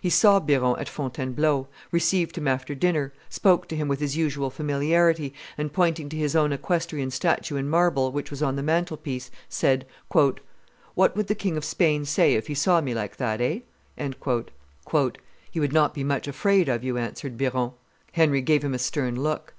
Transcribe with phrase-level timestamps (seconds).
[0.00, 4.48] He saw Biron at Fontainebleau, received him after dinner, spoke to him with his usual
[4.48, 9.32] familiarity, and pointing to his own equestrian statue in marble which was on the mantelpiece,
[9.48, 13.62] said, "What would the King cf Spain say if he saw me like that, eh?"
[15.50, 17.72] "He would not be much afraid of you," answered Biron.
[18.12, 19.52] Henry gave him a stern look.